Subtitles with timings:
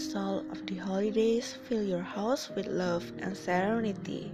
[0.00, 4.32] soul of the holidays fill your house with love and serenity.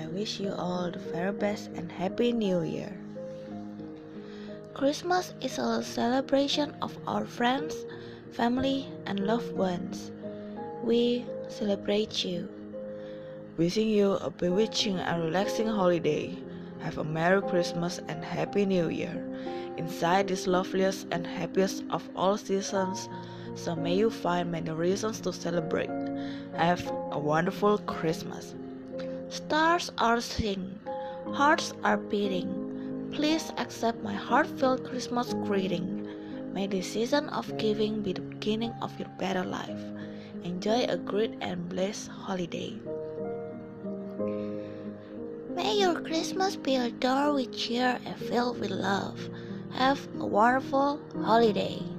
[0.00, 2.96] I wish you all the very best and happy new year.
[4.72, 7.74] Christmas is a celebration of our friends,
[8.32, 10.10] family, and loved ones.
[10.82, 12.48] We celebrate you.
[13.56, 16.36] Wishing you a bewitching and relaxing holiday.
[16.80, 19.16] Have a Merry Christmas and Happy New Year.
[19.76, 23.08] Inside this loveliest and happiest of all seasons,
[23.56, 25.90] so may you find many reasons to celebrate.
[26.54, 28.54] Have a wonderful Christmas.
[29.28, 30.78] Stars are singing,
[31.32, 33.10] hearts are beating.
[33.12, 36.06] Please accept my heartfelt Christmas greeting.
[36.52, 39.82] May the season of giving be the beginning of your better life.
[40.44, 42.78] Enjoy a great and blessed holiday.
[45.54, 49.18] May your Christmas be adorned with cheer and filled with love.
[49.72, 51.95] Have a wonderful holiday.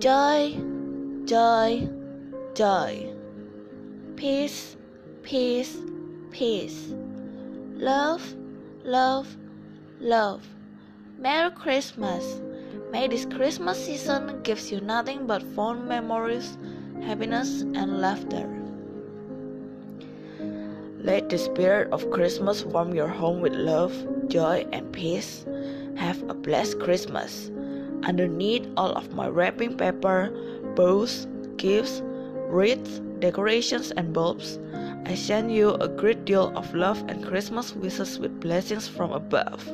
[0.00, 0.56] Joy,
[1.26, 1.86] joy,
[2.54, 3.12] joy.
[4.16, 4.74] Peace,
[5.22, 5.76] peace,
[6.30, 6.94] peace.
[7.76, 8.22] Love,
[8.82, 9.36] love,
[10.00, 10.42] love.
[11.18, 12.40] Merry Christmas.
[12.90, 16.56] May this Christmas season gives you nothing but fond memories,
[17.02, 18.48] happiness, and laughter.
[20.96, 23.92] Let the spirit of Christmas warm your home with love,
[24.28, 25.44] joy, and peace.
[25.96, 27.50] Have a blessed Christmas.
[28.04, 30.30] Underneath all of my wrapping paper,
[30.74, 32.02] bows, gifts,
[32.48, 34.58] wreaths, decorations, and bulbs,
[35.06, 39.68] I send you a great deal of love and Christmas wishes with blessings from above.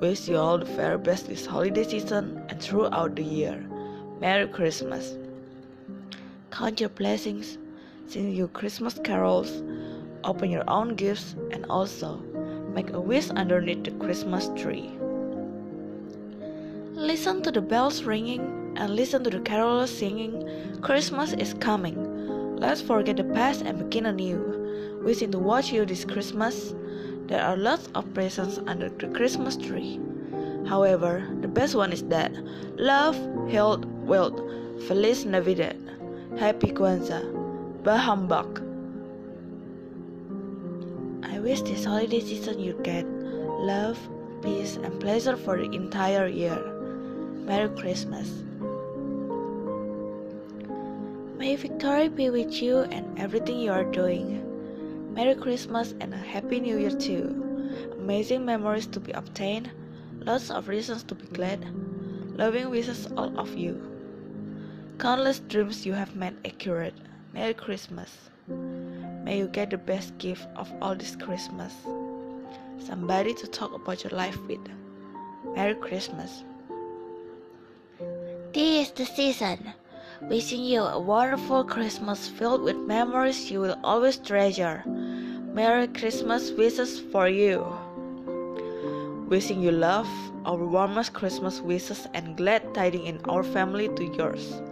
[0.00, 3.64] Wish you all the very best this holiday season and throughout the year.
[4.20, 5.16] Merry Christmas.
[6.50, 7.58] Count your blessings,
[8.06, 9.62] sing your Christmas carols,
[10.24, 12.16] open your own gifts, and also
[12.74, 14.93] make a wish underneath the Christmas tree.
[16.96, 20.48] Listen to the bells ringing and listen to the carolers singing.
[20.80, 22.56] Christmas is coming.
[22.56, 25.00] Let's forget the past and begin anew.
[25.02, 26.72] Wishing to watch you this Christmas.
[27.26, 29.98] There are lots of presents under the Christmas tree.
[30.68, 32.32] However, the best one is that
[32.76, 33.16] love,
[33.50, 34.40] health, wealth.
[34.86, 35.76] Feliz Navidad.
[36.38, 37.26] Happy Kwanzaa.
[37.82, 37.98] Bah
[41.24, 43.98] I wish this holiday season you get love,
[44.42, 46.73] peace, and pleasure for the entire year.
[47.44, 48.26] Merry Christmas.
[51.36, 55.12] May victory be with you and everything you are doing.
[55.12, 57.92] Merry Christmas and a Happy New Year too.
[57.98, 59.70] Amazing memories to be obtained,
[60.20, 61.66] lots of reasons to be glad.
[62.34, 63.76] Loving wishes all of you.
[64.98, 66.94] Countless dreams you have made accurate.
[67.34, 68.30] Merry Christmas.
[68.48, 71.74] May you get the best gift of all this Christmas.
[72.78, 74.66] Somebody to talk about your life with.
[75.54, 76.42] Merry Christmas.
[78.54, 79.74] This is the season.
[80.30, 84.84] Wishing you a wonderful Christmas filled with memories you will always treasure.
[84.86, 87.66] Merry Christmas wishes for you.
[89.28, 90.06] Wishing you love,
[90.46, 94.62] our warmest Christmas wishes and glad tidings in our family to yours.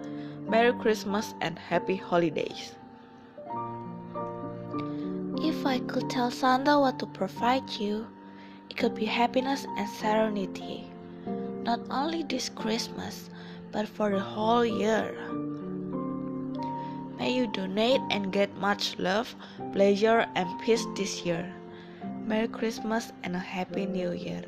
[0.46, 2.76] Merry Christmas and happy holidays.
[5.42, 8.06] If I could tell Santa what to provide you,
[8.70, 10.86] it could be happiness and serenity.
[11.64, 13.28] Not only this Christmas,
[13.72, 15.14] but for the whole year.
[17.18, 19.34] May you donate and get much love,
[19.72, 21.52] pleasure, and peace this year.
[22.26, 24.44] Merry Christmas and a Happy New Year.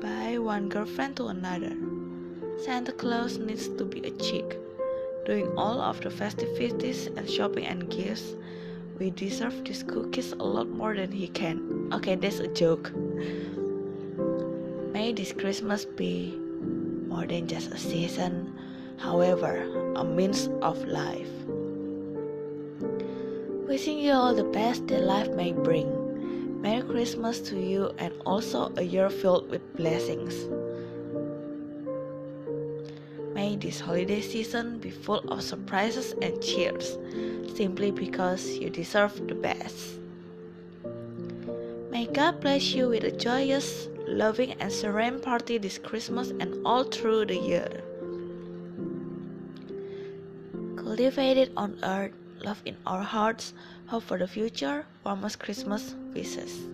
[0.00, 1.76] By one girlfriend to another.
[2.64, 4.58] Santa Claus needs to be a chick,
[5.26, 8.34] doing all of the festivities and shopping and gifts
[8.98, 11.90] we deserve these cookies a lot more than he can.
[11.92, 12.92] Okay, that's a joke.
[14.92, 16.38] May this Christmas be
[17.14, 18.58] more than just a season,
[18.98, 19.62] however,
[19.94, 21.30] a means of life.
[23.68, 25.88] Wishing you all the best that life may bring.
[26.60, 30.34] Merry Christmas to you and also a year filled with blessings.
[33.32, 36.98] May this holiday season be full of surprises and cheers,
[37.54, 40.00] simply because you deserve the best.
[41.92, 46.84] May God bless you with a joyous, loving, and serene party this Christmas and all
[46.84, 47.82] through the year.
[50.76, 52.12] Cultivated on earth,
[52.44, 53.54] love in our hearts,
[53.86, 56.66] hope for the future, warmest Christmas wishes.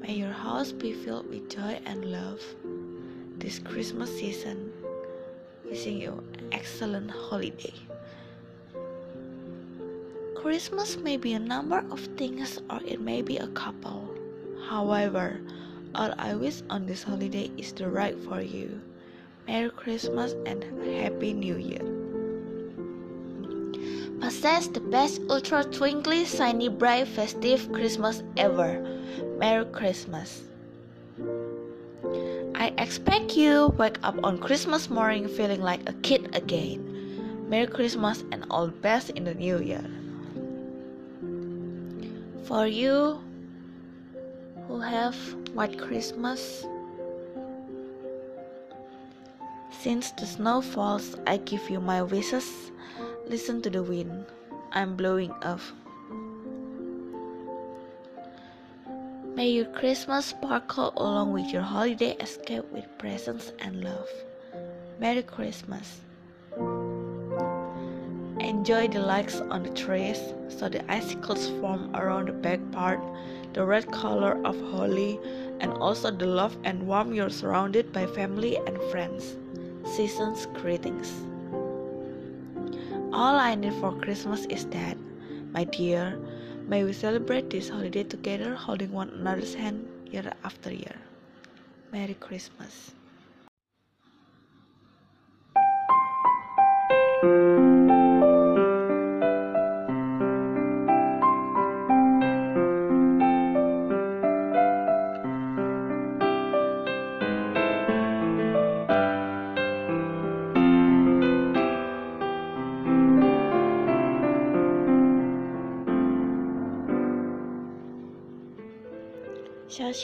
[0.00, 2.40] May your house be filled with joy and love
[3.38, 4.72] this Christmas season.
[5.64, 7.72] Wishing you an excellent holiday.
[10.36, 14.13] Christmas may be a number of things or it may be a couple.
[14.68, 15.40] However,
[15.94, 18.80] all I wish on this holiday is the right for you.
[19.46, 20.64] Merry Christmas and
[20.96, 21.84] Happy New Year.
[24.20, 28.80] Possess the best ultra twinkly, shiny, bright, festive Christmas ever.
[29.36, 30.42] Merry Christmas.
[32.54, 37.46] I expect you wake up on Christmas morning feeling like a kid again.
[37.50, 39.84] Merry Christmas and all the best in the new year.
[42.44, 43.20] For you
[44.68, 45.16] who have
[45.54, 46.64] white Christmas,
[49.84, 52.72] since the snow falls, I give you my wishes.
[53.26, 54.24] Listen to the wind.
[54.72, 55.74] I'm blowing off.
[59.34, 64.08] May your Christmas sparkle along with your holiday escape with presents and love.
[64.98, 66.00] Merry Christmas.
[68.40, 73.00] Enjoy the lights on the trees so the icicles form around the back part,
[73.54, 75.18] the red color of holly,
[75.60, 79.36] and also the love and warmth you're surrounded by family and friends.
[79.96, 81.10] Season's greetings.
[83.12, 84.98] All I need for Christmas is that,
[85.52, 86.18] my dear,
[86.66, 90.96] May we celebrate this holiday together, holding one another's hand year after year.
[91.92, 92.92] Merry Christmas.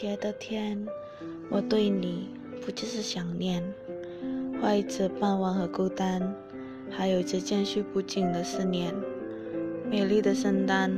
[0.00, 0.87] 下雪的天，
[1.50, 2.31] 我对你
[2.64, 3.62] 不就是想念，
[4.58, 6.35] 怀着盼望和孤单，
[6.91, 8.94] 还有着渐续不尽的思念。
[9.91, 10.91] 美丽的圣诞，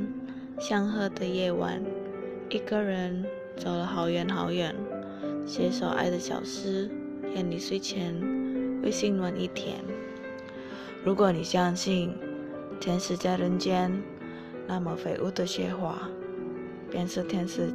[0.60, 1.82] 祥和的夜晚，
[2.49, 3.26] 一个人
[3.56, 4.72] 走了好远好远，
[5.48, 6.88] 写首爱的小诗，
[7.34, 8.14] 愿你睡前
[8.84, 9.78] 会心暖一天。
[11.05, 12.14] 如果你相信
[12.78, 14.00] 天使在人间，
[14.69, 16.08] 那么飞舞的雪花
[16.88, 17.75] 便是天使。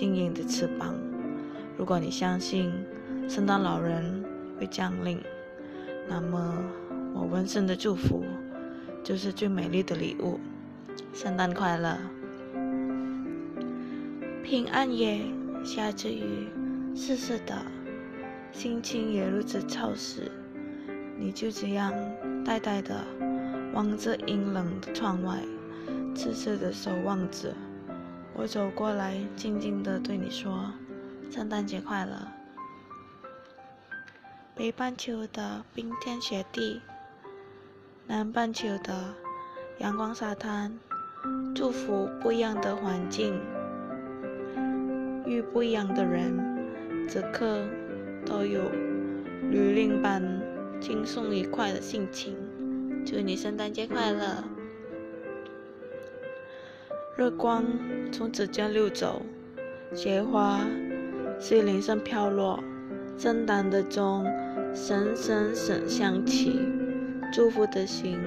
[0.00, 0.94] 晶莹的翅膀。
[1.76, 2.72] 如果你相信
[3.28, 4.24] 圣诞老人
[4.58, 5.20] 会降临，
[6.08, 6.56] 那么
[7.12, 8.24] 我温馨的祝福
[9.04, 10.40] 就是最美丽的礼物。
[11.12, 11.98] 圣诞快乐！
[14.42, 15.20] 平安夜
[15.62, 16.48] 下着雨，
[16.94, 17.54] 湿湿的，
[18.52, 20.32] 心情也如此潮湿。
[21.18, 21.92] 你就这样
[22.42, 23.04] 呆呆的
[23.74, 25.40] 望着阴冷的窗外，
[26.14, 27.54] 痴痴的守望着。
[28.40, 30.72] 我走过来，静静地对你说
[31.30, 32.26] ：“圣诞节快乐。”
[34.56, 36.80] 北半球的冰天雪地，
[38.06, 39.14] 南半球的
[39.76, 40.72] 阳光沙滩，
[41.54, 43.38] 祝福不一样的环境，
[45.26, 46.34] 遇不一样的人，
[47.06, 47.68] 此刻
[48.24, 48.62] 都有
[49.50, 50.22] 旅令般
[50.80, 52.34] 轻松愉快的心情。
[53.04, 54.42] 祝你圣诞节快乐！
[57.20, 57.62] 日光
[58.10, 59.20] 从指尖溜走，
[59.94, 60.58] 雪花
[61.38, 62.58] 在林上飘落，
[63.18, 64.24] 圣诞的钟
[64.74, 66.58] 声声声响起，
[67.30, 68.18] 祝福的心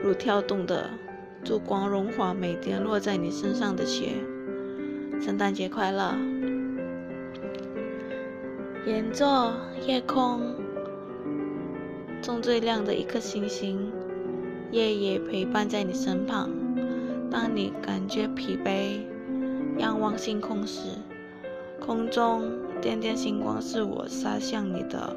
[0.00, 0.88] 如跳动的
[1.42, 4.10] 烛光，融化每天落在你身上的雪。
[5.20, 6.16] 圣诞节快乐！
[8.86, 9.52] 沿着
[9.84, 10.54] 夜空
[12.22, 13.90] 中最亮的一颗星星，
[14.70, 16.48] 夜夜陪伴在你身旁。
[17.30, 19.00] 当你感觉疲惫，
[19.78, 20.90] 仰望星空时，
[21.80, 25.14] 空中点点星光是我洒向你的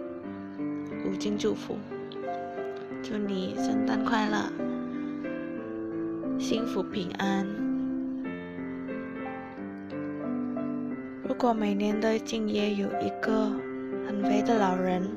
[1.06, 1.78] 无尽祝福。
[3.01, 4.51] 祝你圣诞快乐，
[6.38, 7.48] 幸福平安。
[11.28, 13.51] 如果每年的今夜有一个
[14.08, 15.10] 很肥的老人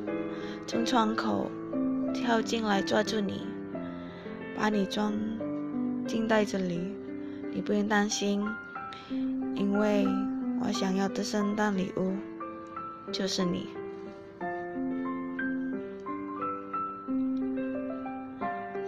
[0.66, 1.50] 从窗口
[2.14, 3.46] 跳进来抓住你，
[4.56, 5.12] 把你装。
[6.06, 6.94] 静待着你，
[7.52, 8.46] 你不用担心，
[9.54, 10.06] 因为
[10.60, 12.12] 我想要的圣诞礼物
[13.10, 13.68] 就是你。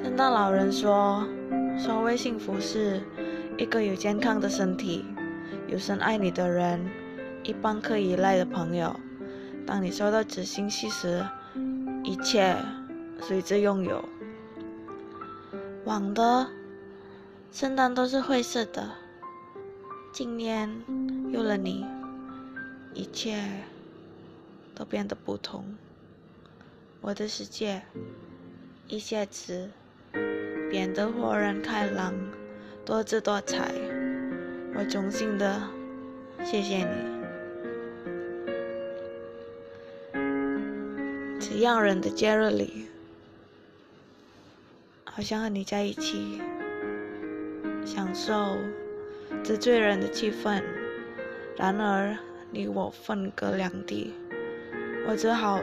[0.03, 1.27] 圣诞老人说
[1.79, 3.01] ：“所谓幸福是
[3.57, 5.05] 一个有健康的身体，
[5.67, 6.85] 有深爱你的人，
[7.43, 8.95] 一帮可以依赖的朋友。
[9.67, 11.25] 当你收到纸信息时，
[12.03, 12.55] 一切
[13.21, 14.05] 随之拥有。”
[15.85, 16.47] 网的。
[17.55, 18.91] 圣诞都是灰色的，
[20.13, 20.69] 今年
[21.31, 21.87] 有了你，
[22.93, 23.41] 一切
[24.75, 25.65] 都变得不同。
[27.01, 27.81] 我的世界
[28.89, 29.71] 一下子
[30.69, 32.13] 变得豁然开朗，
[32.85, 33.73] 多姿多彩。
[34.75, 35.63] 我衷心的
[36.45, 37.15] 谢谢你。
[41.39, 42.89] 这样人的节日里，
[45.05, 46.43] 好想和你在一起，
[47.85, 48.59] 享受
[49.43, 50.63] 这醉人的气氛。
[51.57, 52.17] 然而，
[52.51, 54.13] 你我分隔两地，
[55.07, 55.61] 我只好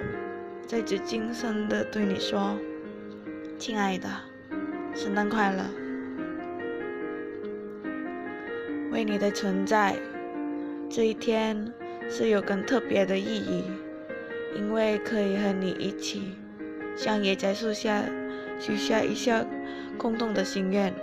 [0.65, 2.57] 在这今生的对你说
[3.59, 4.07] ：“亲爱的，
[4.93, 5.65] 圣诞快乐！
[8.91, 9.95] 为你的存在，
[10.89, 11.73] 这一天
[12.09, 13.63] 是有更特别的意义，
[14.55, 16.35] 因为可以和你一起，
[16.95, 18.03] 像野在树下
[18.59, 19.45] 许下一下
[19.97, 20.93] 共同的心愿，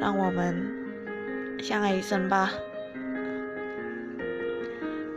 [0.00, 0.62] 让我们
[1.58, 2.50] 相爱一生吧。”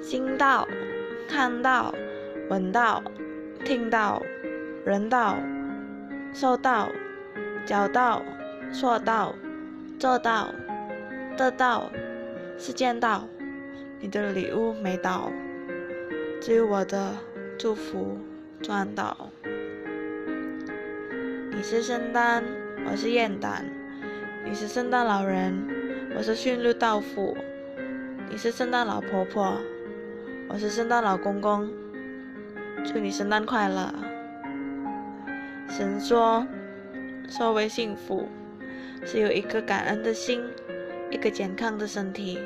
[0.02, 0.68] 心到、
[1.28, 1.94] 看到、
[2.50, 3.04] 闻到、
[3.66, 4.22] 听到、
[4.86, 5.38] 人到、
[6.34, 6.90] 收到、
[7.66, 8.24] 找到、
[8.72, 9.36] 说到、
[10.00, 10.50] 做到、
[11.36, 11.92] 得到、
[12.58, 13.28] 是见到，
[14.00, 15.30] 你的礼物没到，
[16.40, 17.14] 只有我的
[17.60, 18.18] 祝福
[18.62, 19.30] 赚到。
[21.52, 22.44] 你是圣诞，
[22.90, 23.64] 我是元旦；
[24.46, 25.68] 你是圣诞老人，
[26.16, 27.36] 我是驯鹿道夫；
[28.30, 29.58] 你是圣诞老婆婆。
[30.50, 31.70] 我是圣诞老公公，
[32.86, 33.94] 祝你圣诞快乐。
[35.70, 36.46] 神说，
[37.28, 38.28] 所谓幸福，
[39.06, 40.42] 是有一颗感恩的心，
[41.12, 42.40] 一个健康的身体，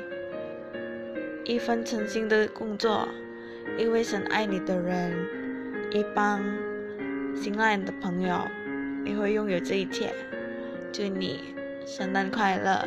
[1.44, 3.08] 一份诚心的工作，
[3.78, 5.12] 一位深爱你的人，
[5.92, 6.42] 一帮
[7.36, 8.40] 心爱的朋友，
[9.04, 10.12] 你会拥有这一切。
[10.92, 11.54] 祝你
[11.86, 12.86] 圣诞快乐，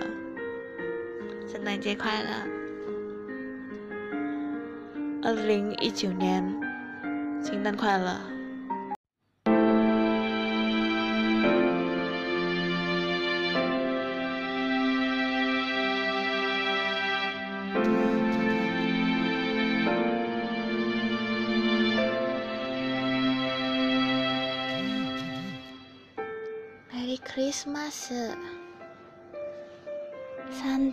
[1.48, 2.30] 圣诞节快乐。
[5.24, 6.44] 二零一九年，
[7.44, 8.20] 圣诞快乐
[26.92, 28.36] ！Merry Christmas！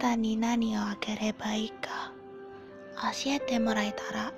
[0.03, 2.13] サンタに何をあげればいいか。
[3.03, 4.33] 教えてもらえたら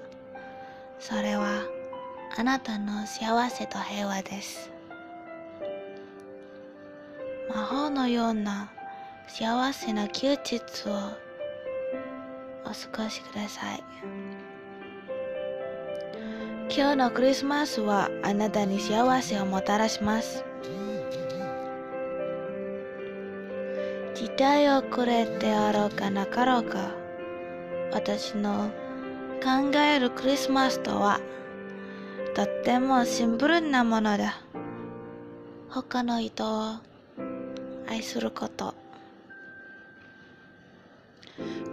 [0.99, 1.63] それは
[2.37, 4.71] あなたの幸せと平和です
[7.49, 8.71] 魔法のような
[9.27, 10.93] 幸せな休日を
[12.65, 13.83] お過ごしください
[16.75, 20.45] 今日のクリスマスはあなたに幸せをもたらします
[24.37, 26.91] 時代遅れてあろうかなかろうか。
[27.93, 28.69] 私の
[29.41, 31.21] 考えるクリスマスとは
[32.35, 34.41] とってもシンプルなものだ。
[35.71, 36.75] 他の人を
[37.89, 38.75] 愛すること。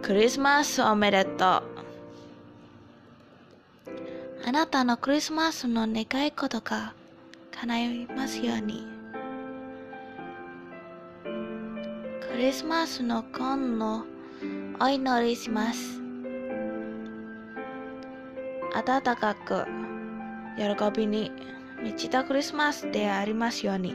[0.03, 1.63] クリスマスおめでとう。
[4.45, 6.93] あなたのクリスマスの願い事が
[7.59, 9.00] 叶いますように。
[12.41, 14.03] リスマスの今の
[14.79, 16.01] お祈りします。
[18.73, 19.63] 暖かく
[20.57, 21.31] 喜びに
[21.83, 23.93] 満ちたクリスマスでありますように。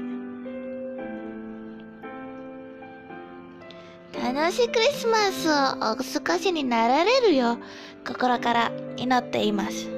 [4.14, 5.52] 楽しいクリスマスを
[5.92, 7.58] お過ごしになられるよう
[8.06, 9.88] 心から祈っています。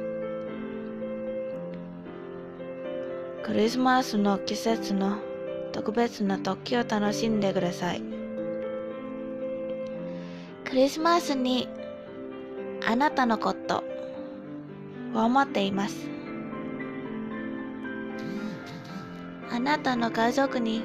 [3.42, 5.18] クリスマスの季節の
[5.72, 8.00] 特別な時を楽しんでください。
[8.00, 8.17] ク
[10.78, 11.68] リスマスに
[12.86, 13.82] あなたのこと
[15.12, 16.08] を思っています。
[19.50, 20.84] あなたの家族に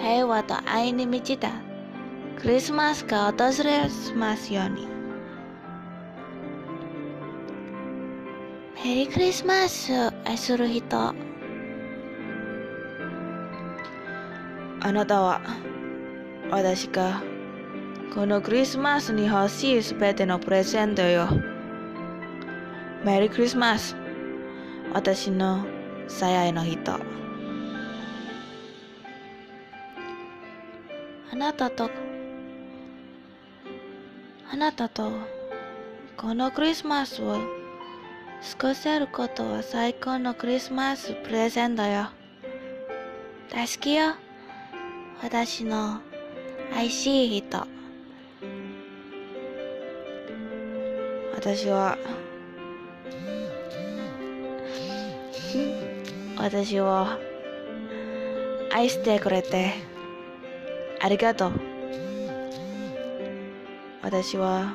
[0.00, 1.50] 平和と愛に満ちた
[2.40, 4.86] クリスマスが訪れますように。
[8.76, 10.96] メリークリスマスを愛する人。
[14.82, 15.40] あなたは
[16.52, 17.20] 私が
[18.14, 21.28] このクリスマスに欲しいすべてのプレゼントよ。
[23.02, 23.96] メリークリスマス
[24.92, 25.64] 私の
[26.06, 27.00] 最愛の人あ
[31.34, 31.90] なたと
[34.52, 35.10] あなたと
[36.18, 37.38] このクリスマスを
[38.58, 42.08] 過ごせることは最高のクリスマスプレゼントよ
[43.50, 44.12] 大好きよ
[45.22, 46.02] 私の
[46.74, 47.66] 愛しい人
[51.40, 51.96] 私は。
[56.36, 57.06] 私を
[58.70, 59.72] 愛してくれて。
[61.00, 61.52] ありがとう。
[64.02, 64.74] 私は。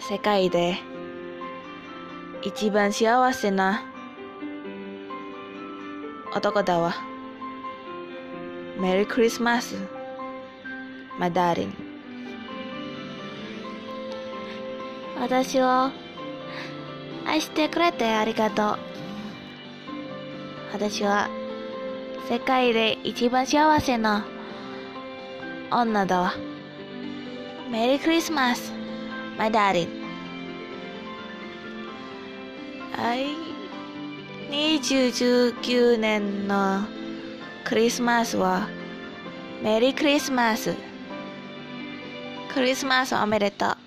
[0.00, 0.76] 世界で。
[2.42, 3.82] 一番幸せな。
[6.36, 6.94] 男だわ。
[8.78, 9.74] Merry Christmas,
[11.18, 11.89] my darling.
[15.20, 15.90] 私を
[17.26, 18.78] 愛してくれてありがとう。
[20.72, 21.28] 私は
[22.28, 24.26] 世界で一番幸せな
[25.70, 26.32] 女だわ。
[27.70, 28.72] メリークリスマス、
[29.36, 29.88] my darling.
[32.96, 33.36] はい。
[34.50, 36.86] 2019年の
[37.64, 38.68] クリスマスは
[39.62, 40.74] メリークリスマス。
[42.54, 43.79] クリスマスおめでとう。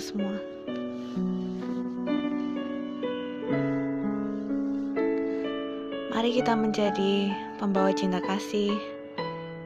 [0.00, 0.34] Semua.
[6.10, 8.74] Mari kita menjadi pembawa cinta kasih,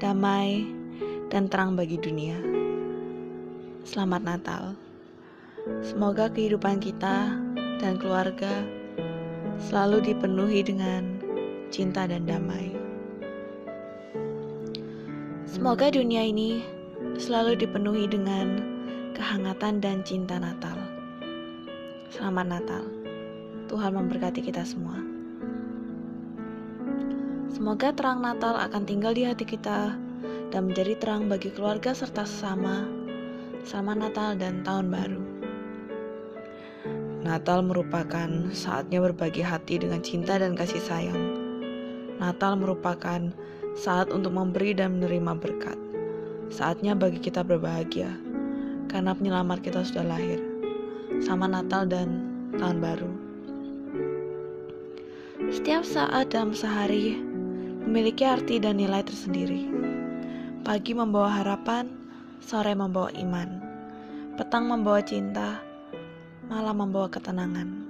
[0.03, 0.67] damai,
[1.31, 2.37] dan terang bagi dunia.
[3.87, 4.65] Selamat Natal.
[5.81, 7.35] Semoga kehidupan kita
[7.81, 8.63] dan keluarga
[9.59, 11.19] selalu dipenuhi dengan
[11.73, 12.75] cinta dan damai.
[15.49, 16.61] Semoga dunia ini
[17.17, 18.74] selalu dipenuhi dengan
[19.15, 20.75] kehangatan dan cinta Natal.
[22.11, 22.83] Selamat Natal.
[23.71, 24.99] Tuhan memberkati kita semua.
[27.55, 29.95] Semoga terang Natal akan tinggal di hati kita
[30.51, 32.91] dan menjadi terang bagi keluarga serta sesama.
[33.63, 35.23] Selamat Natal dan Tahun Baru.
[37.23, 41.23] Natal merupakan saatnya berbagi hati dengan cinta dan kasih sayang.
[42.19, 43.31] Natal merupakan
[43.79, 45.79] saat untuk memberi dan menerima berkat.
[46.53, 48.34] Saatnya bagi kita berbahagia
[48.91, 50.41] karena penyelamat kita sudah lahir.
[51.23, 52.25] Sama Natal dan
[52.57, 53.13] Tahun Baru.
[55.51, 57.19] Setiap saat dalam sehari
[57.85, 59.69] memiliki arti dan nilai tersendiri.
[60.65, 61.93] Pagi membawa harapan,
[62.41, 63.61] sore membawa iman,
[64.41, 65.61] petang membawa cinta,
[66.49, 67.85] malam membawa ketenangan.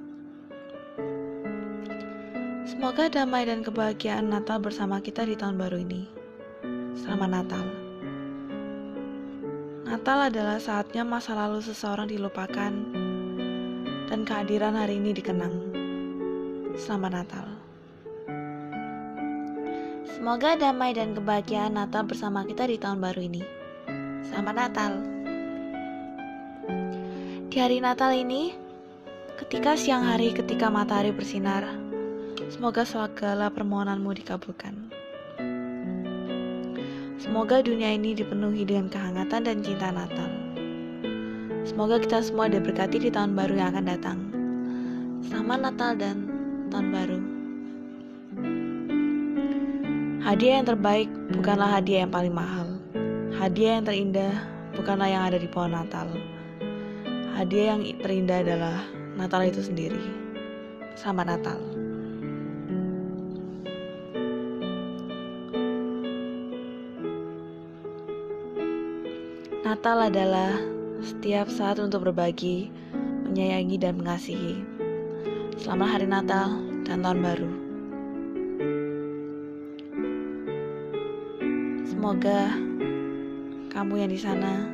[2.64, 6.10] Semoga damai dan kebahagiaan Natal bersama kita di tahun baru ini.
[6.98, 7.83] Selamat Natal.
[9.84, 12.72] Natal adalah saatnya masa lalu seseorang dilupakan
[14.08, 15.52] dan kehadiran hari ini dikenang.
[16.72, 17.46] Selamat Natal.
[20.08, 23.44] Semoga damai dan kebahagiaan Natal bersama kita di tahun baru ini.
[24.24, 24.92] Selamat Natal.
[27.52, 28.56] Di hari Natal ini,
[29.36, 31.60] ketika siang hari ketika matahari bersinar,
[32.48, 34.93] semoga segala permohonanmu dikabulkan.
[37.24, 40.28] Semoga dunia ini dipenuhi dengan kehangatan dan cinta Natal.
[41.64, 44.18] Semoga kita semua diberkati di tahun baru yang akan datang.
[45.24, 46.28] Selamat Natal dan
[46.68, 47.20] Tahun Baru.
[50.20, 52.68] Hadiah yang terbaik bukanlah hadiah yang paling mahal.
[53.40, 54.34] Hadiah yang terindah
[54.76, 56.04] bukanlah yang ada di pohon Natal.
[57.40, 58.84] Hadiah yang terindah adalah
[59.16, 60.12] Natal itu sendiri.
[60.92, 61.73] Selamat Natal.
[69.64, 70.60] Natal adalah
[71.00, 72.68] setiap saat untuk berbagi,
[73.24, 74.60] menyayangi, dan mengasihi.
[75.56, 77.48] Selamat Hari Natal dan Tahun Baru.
[81.88, 82.52] Semoga
[83.72, 84.68] kamu yang di sana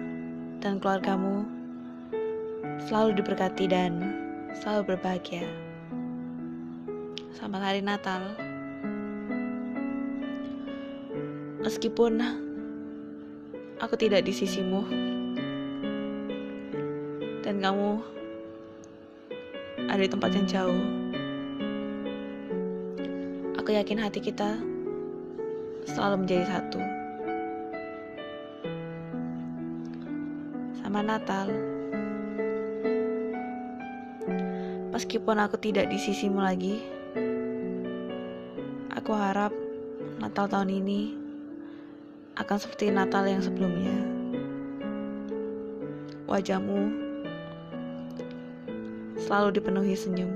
[0.58, 1.46] dan keluargamu
[2.90, 3.94] selalu diberkati dan
[4.58, 5.46] selalu berbahagia.
[7.38, 8.26] Selamat Hari Natal.
[11.62, 12.49] Meskipun
[13.80, 14.84] aku tidak di sisimu
[17.40, 17.96] dan kamu
[19.88, 20.84] ada di tempat yang jauh.
[23.56, 24.60] Aku yakin hati kita
[25.88, 26.80] selalu menjadi satu.
[30.84, 31.48] Sama Natal.
[34.92, 36.76] Meskipun aku tidak di sisimu lagi,
[38.92, 39.56] aku harap
[40.20, 41.29] Natal tahun ini
[42.38, 43.96] akan seperti Natal yang sebelumnya.
[46.30, 46.78] Wajahmu
[49.18, 50.30] selalu dipenuhi senyum.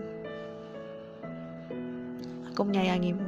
[2.51, 3.27] Aku menyayangimu.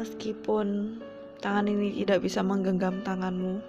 [0.00, 0.96] Meskipun
[1.40, 3.60] tangan ini tidak bisa menggenggam tanganmu,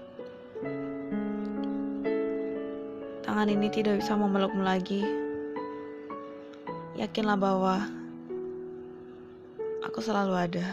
[3.23, 5.03] tangan ini tidak bisa memelukmu lagi.
[6.99, 8.00] Yakinlah bahwa
[10.01, 10.65] selalu ada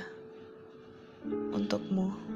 [1.52, 2.27] untukmu.